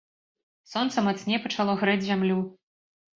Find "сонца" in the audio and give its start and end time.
0.71-1.03